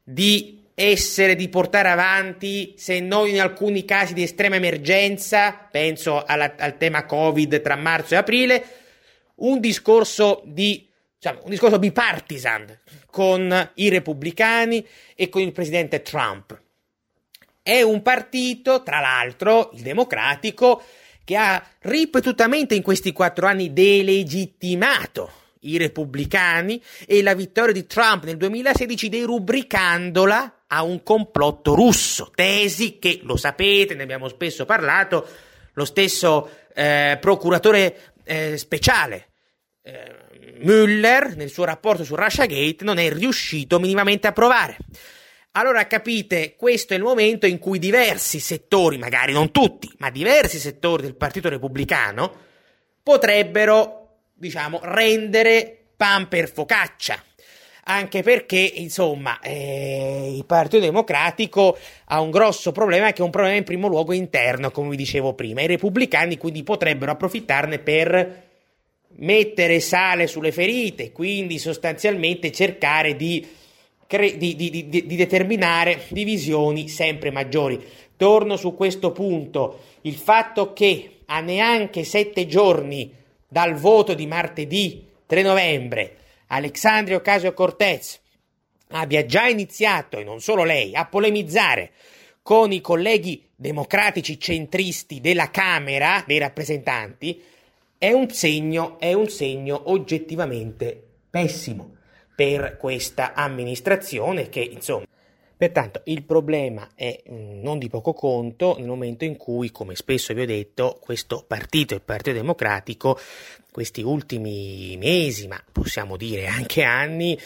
[0.03, 6.55] di essere, di portare avanti, se non in alcuni casi di estrema emergenza, penso alla,
[6.57, 8.65] al tema Covid tra marzo e aprile,
[9.37, 12.79] un discorso di diciamo, un discorso bipartisan
[13.11, 16.63] con i repubblicani e con il presidente Trump.
[17.67, 20.83] È un partito, tra l'altro, il democratico,
[21.25, 28.25] che ha ripetutamente in questi quattro anni delegittimato i repubblicani e la vittoria di Trump
[28.25, 35.27] nel 2016 derubricandola a un complotto russo, tesi che, lo sapete, ne abbiamo spesso parlato,
[35.73, 39.29] lo stesso eh, procuratore eh, speciale
[39.87, 44.77] eh, Mueller nel suo rapporto su Russiagate non è riuscito minimamente a provare.
[45.57, 50.59] Allora capite, questo è il momento in cui diversi settori, magari non tutti, ma diversi
[50.59, 52.33] settori del Partito Repubblicano
[53.01, 57.23] potrebbero, diciamo, rendere pan per focaccia.
[57.85, 63.57] Anche perché, insomma, eh, il Partito Democratico ha un grosso problema che è un problema
[63.57, 65.61] in primo luogo interno, come vi dicevo prima.
[65.61, 68.43] I repubblicani quindi potrebbero approfittarne per
[69.19, 73.47] mettere sale sulle ferite, quindi sostanzialmente cercare di,
[74.07, 77.83] cre- di, di, di, determinare divisioni sempre maggiori.
[78.17, 83.13] Torno su questo punto, il fatto che a neanche sette giorni
[83.49, 86.17] dal voto di martedì 3 novembre
[86.49, 88.21] Alexandria Ocasio Cortez
[88.89, 91.93] abbia già iniziato, e non solo lei, a polemizzare
[92.43, 97.43] con i colleghi democratici centristi della Camera dei rappresentanti,
[97.97, 101.94] è un segno, è un segno oggettivamente pessimo
[102.35, 105.05] per questa amministrazione che insomma
[105.57, 110.35] Pertanto il problema è mm, non di poco conto nel momento in cui, come spesso
[110.35, 113.19] vi ho detto, questo partito, il Partito Democratico,
[113.71, 117.39] questi ultimi mesi, ma possiamo dire anche anni,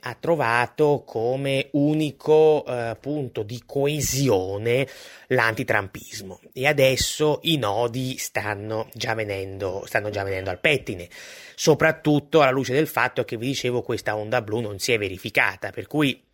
[0.00, 4.86] ha trovato come unico eh, punto di coesione
[5.28, 11.08] l'antitrampismo e adesso i nodi stanno già, venendo, stanno già venendo al pettine,
[11.54, 15.70] soprattutto alla luce del fatto che vi dicevo questa onda blu non si è verificata,
[15.70, 16.24] per cui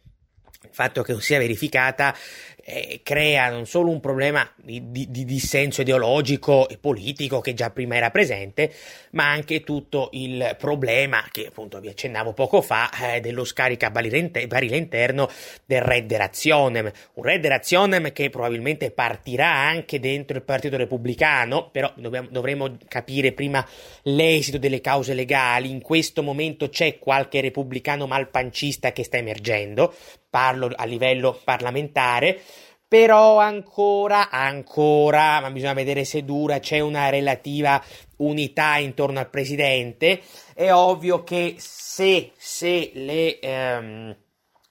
[0.64, 2.14] il fatto che non sia verificata
[2.64, 7.70] eh, crea non solo un problema di, di, di, dissenso ideologico e politico che già
[7.70, 8.72] prima era presente,
[9.10, 15.28] ma anche tutto il problema che appunto vi accennavo poco fa eh, dello scaricabarile interno
[15.64, 22.76] del Redderazionem, un Redderazionem che probabilmente partirà anche dentro il Partito Repubblicano, però dobbiamo, dovremo
[22.88, 23.66] capire prima
[24.02, 29.94] l'esito delle cause legali, in questo momento c'è qualche repubblicano malpancista che sta emergendo,
[30.32, 32.40] parlo a livello parlamentare,
[32.92, 37.82] però ancora, ancora, ma bisogna vedere se dura, c'è una relativa
[38.16, 40.20] unità intorno al presidente.
[40.52, 44.16] È ovvio che se, se le, ehm,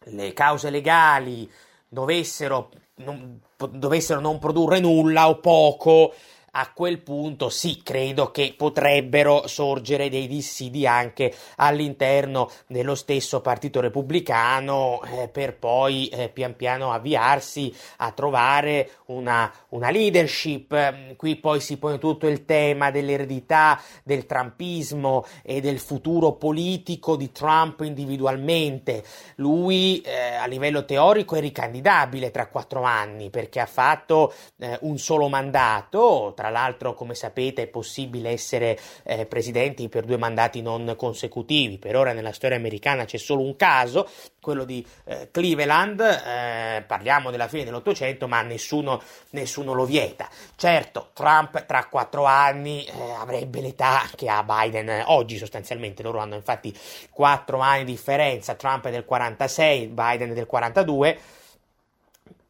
[0.04, 1.50] le cause legali
[1.90, 3.42] dovessero non,
[3.72, 6.14] dovessero non produrre nulla o poco,
[6.52, 13.80] a quel punto sì, credo che potrebbero sorgere dei dissidi anche all'interno dello stesso Partito
[13.80, 21.16] Repubblicano eh, per poi eh, pian piano avviarsi a trovare una, una leadership.
[21.16, 27.32] Qui poi si pone tutto il tema dell'eredità del trumpismo e del futuro politico di
[27.32, 29.04] Trump individualmente.
[29.36, 34.98] Lui eh, a livello teorico è ricandidabile tra quattro anni perché ha fatto eh, un
[34.98, 40.96] solo mandato tra l'altro, come sapete, è possibile essere eh, presidenti per due mandati non
[40.98, 41.78] consecutivi.
[41.78, 44.10] Per ora nella storia americana c'è solo un caso,
[44.42, 46.00] quello di eh, Cleveland.
[46.00, 49.00] Eh, parliamo della fine dell'Ottocento, ma nessuno,
[49.32, 50.28] nessuno, lo vieta.
[50.56, 56.02] Certo, Trump tra quattro anni eh, avrebbe l'età che ha Biden oggi, sostanzialmente.
[56.02, 56.76] Loro hanno infatti
[57.12, 58.56] quattro anni di differenza.
[58.56, 61.20] Trump è del 46, Biden è del 42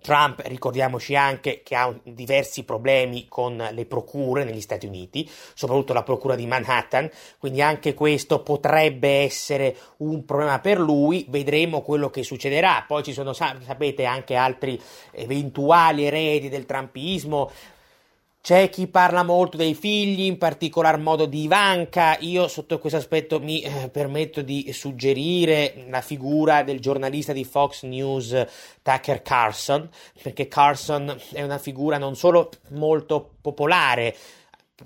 [0.01, 6.03] Trump, ricordiamoci anche che ha diversi problemi con le procure negli Stati Uniti, soprattutto la
[6.03, 12.23] procura di Manhattan, quindi anche questo potrebbe essere un problema per lui, vedremo quello che
[12.23, 12.83] succederà.
[12.87, 14.81] Poi ci sono, sapete, anche altri
[15.11, 17.51] eventuali eredi del trumpismo,
[18.41, 22.17] c'è chi parla molto dei figli, in particolar modo di Ivanka.
[22.21, 27.83] Io sotto questo aspetto mi eh, permetto di suggerire la figura del giornalista di Fox
[27.83, 28.45] News
[28.81, 29.87] Tucker Carlson,
[30.23, 34.15] perché Carlson è una figura non solo molto popolare,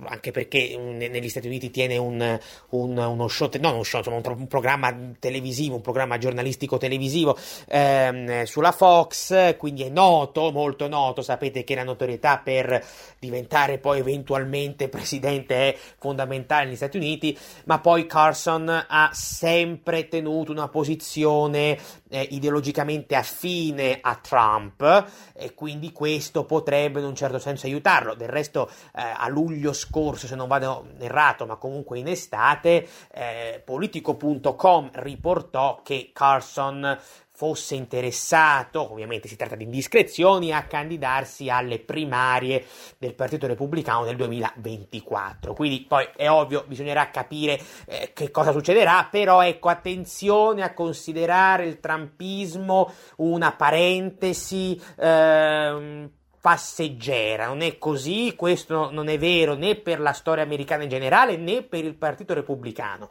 [0.03, 2.39] anche perché negli Stati Uniti tiene un,
[2.69, 7.37] un, uno show, no, uno show, un, un, programma televisivo, un programma giornalistico televisivo
[7.67, 12.83] ehm, sulla Fox, quindi è noto, molto noto, sapete che la notorietà per
[13.19, 20.51] diventare poi eventualmente presidente è fondamentale negli Stati Uniti, ma poi Carson ha sempre tenuto
[20.51, 21.77] una posizione
[22.15, 28.15] eh, ideologicamente affine a Trump e quindi questo potrebbe in un certo senso aiutarlo.
[28.15, 33.61] Del resto eh, a luglio scorso, se non vado errato, ma comunque in estate, eh,
[33.63, 36.97] politico.com riportò che Carson
[37.35, 42.65] fosse interessato, ovviamente si tratta di indiscrezioni, a candidarsi alle primarie
[42.97, 45.53] del Partito Repubblicano nel 2024.
[45.53, 51.65] Quindi poi è ovvio, bisognerà capire eh, che cosa succederà, però ecco attenzione a considerare
[51.65, 56.09] il trumpismo una parentesi eh,
[56.39, 61.37] passeggera, non è così, questo non è vero né per la storia americana in generale
[61.37, 63.09] né per il Partito Repubblicano.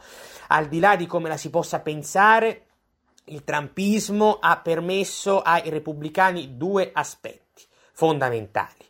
[0.48, 2.66] Al di là di come la si possa pensare,
[3.26, 8.84] il trumpismo ha permesso ai repubblicani due aspetti fondamentali.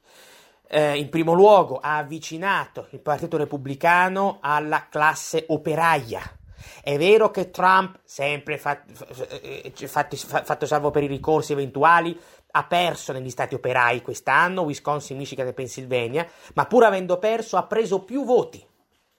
[0.67, 6.23] Eh, in primo luogo ha avvicinato il Partito Repubblicano alla classe operaia.
[6.83, 8.83] È vero che Trump, sempre fat,
[9.43, 12.19] eh, fatto, fatto salvo per i ricorsi eventuali,
[12.57, 17.65] ha perso negli stati operai quest'anno, Wisconsin, Michigan e Pennsylvania, ma pur avendo perso ha
[17.65, 18.65] preso più voti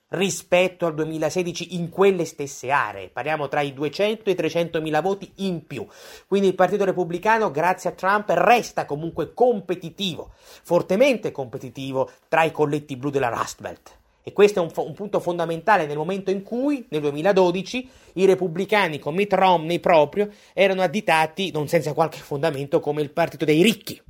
[0.08, 3.08] rispetto al 2016 in quelle stesse aree.
[3.08, 5.86] Parliamo tra i 200 e i 300 mila voti in più.
[6.26, 10.30] Quindi il Partito Repubblicano, grazie a Trump, resta comunque competitivo,
[10.62, 13.98] fortemente competitivo tra i colletti blu della Rust Belt.
[14.28, 18.98] E questo è un, un, punto fondamentale nel momento in cui, nel 2012, i repubblicani
[18.98, 24.02] con Mitt Romney proprio erano additati, non senza qualche fondamento, come il partito dei ricchi.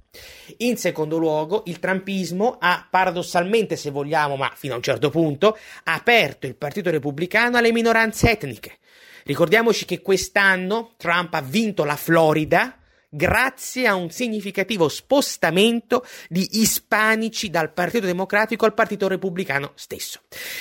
[0.58, 5.56] In secondo luogo, il trumpismo ha paradossalmente, se vogliamo, ma fino a un certo punto,
[5.84, 8.78] aperto il Partito Repubblicano alle minoranze etniche.
[9.24, 12.78] Ricordiamoci che quest'anno Trump ha vinto la Florida,
[13.16, 20.20] grazie a un significativo spostamento di ispanici dal Partito Democratico al Partito Repubblicano stesso.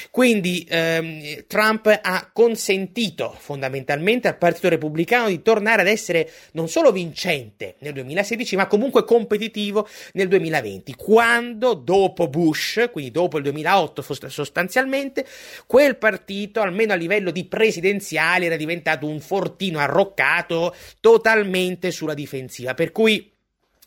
[0.09, 6.93] Quindi ehm, Trump ha consentito fondamentalmente al Partito Repubblicano di tornare ad essere non solo
[6.93, 14.01] vincente nel 2016, ma comunque competitivo nel 2020, quando dopo Bush, quindi dopo il 2008
[14.29, 15.25] sostanzialmente,
[15.67, 22.43] quel partito, almeno a livello di presidenziale, era diventato un fortino arroccato totalmente sulla difesa
[22.45, 22.73] difensiva.
[22.73, 23.31] Per cui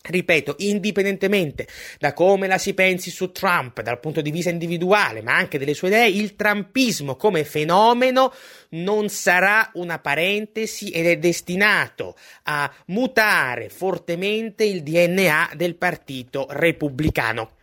[0.01, 1.67] Ripeto, indipendentemente
[1.99, 5.75] da come la si pensi su Trump dal punto di vista individuale, ma anche delle
[5.75, 8.33] sue idee, il trumpismo come fenomeno
[8.71, 17.57] non sarà una parentesi ed è destinato a mutare fortemente il DNA del partito repubblicano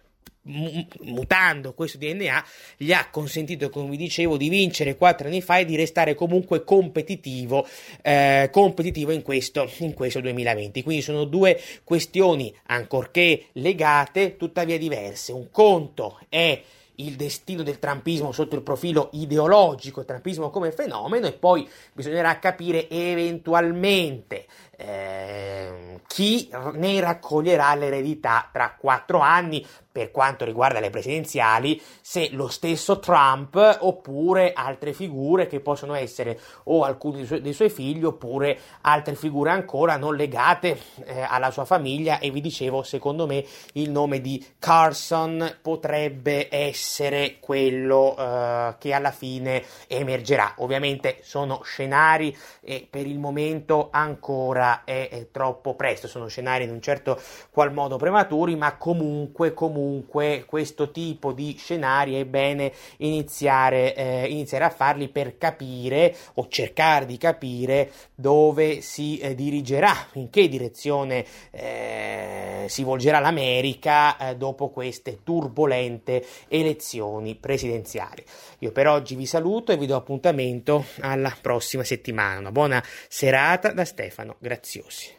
[0.45, 2.45] mutando questo DNA,
[2.77, 6.63] gli ha consentito, come vi dicevo, di vincere quattro anni fa e di restare comunque
[6.63, 7.67] competitivo,
[8.01, 10.83] eh, competitivo in, questo, in questo 2020.
[10.83, 15.31] Quindi sono due questioni, ancorché legate, tuttavia diverse.
[15.31, 16.61] Un conto è
[16.95, 22.39] il destino del trampismo sotto il profilo ideologico, il trampismo come fenomeno, e poi bisognerà
[22.39, 24.45] capire eventualmente
[24.77, 29.65] eh, chi ne raccoglierà l'eredità tra quattro anni
[29.95, 36.37] per quanto riguarda le presidenziali, se lo stesso Trump oppure altre figure che possono essere
[36.63, 41.49] o alcuni dei, su- dei suoi figli oppure altre figure ancora non legate eh, alla
[41.49, 48.75] sua famiglia e vi dicevo secondo me il nome di Carson potrebbe essere quello eh,
[48.77, 50.55] che alla fine emergerà.
[50.57, 56.71] Ovviamente sono scenari e per il momento ancora è, è troppo presto, sono scenari in
[56.71, 57.17] un certo
[57.49, 59.53] qual modo prematuri, ma comunque comunque
[59.85, 66.47] comunque questo tipo di scenari è bene iniziare, eh, iniziare a farli per capire o
[66.49, 74.35] cercare di capire dove si eh, dirigerà, in che direzione eh, si volgerà l'America eh,
[74.35, 78.23] dopo queste turbolente elezioni presidenziali.
[78.59, 82.39] Io per oggi vi saluto e vi do appuntamento alla prossima settimana.
[82.39, 85.13] Una buona serata da Stefano Graziosi.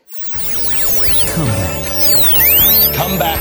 [1.34, 2.25] Come
[3.16, 3.40] back.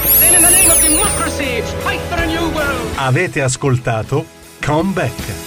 [2.95, 4.25] Avete ascoltato
[4.61, 5.44] Come Back.